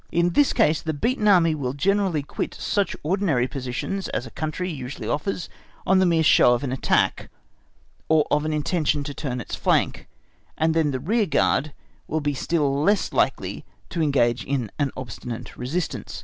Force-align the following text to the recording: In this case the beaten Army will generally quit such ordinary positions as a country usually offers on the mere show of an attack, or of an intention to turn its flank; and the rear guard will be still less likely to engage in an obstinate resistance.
In 0.11 0.31
this 0.31 0.51
case 0.51 0.81
the 0.81 0.95
beaten 0.95 1.27
Army 1.27 1.53
will 1.53 1.73
generally 1.73 2.23
quit 2.23 2.55
such 2.55 2.95
ordinary 3.03 3.47
positions 3.47 4.07
as 4.07 4.25
a 4.25 4.31
country 4.31 4.67
usually 4.67 5.07
offers 5.07 5.47
on 5.85 5.99
the 5.99 6.07
mere 6.07 6.23
show 6.23 6.55
of 6.55 6.63
an 6.63 6.71
attack, 6.71 7.29
or 8.09 8.25
of 8.31 8.43
an 8.43 8.51
intention 8.51 9.03
to 9.03 9.13
turn 9.13 9.39
its 9.39 9.53
flank; 9.53 10.07
and 10.57 10.73
the 10.73 10.99
rear 10.99 11.27
guard 11.27 11.71
will 12.07 12.19
be 12.19 12.33
still 12.33 12.81
less 12.81 13.13
likely 13.13 13.63
to 13.91 14.01
engage 14.01 14.43
in 14.43 14.71
an 14.79 14.89
obstinate 14.97 15.55
resistance. 15.55 16.19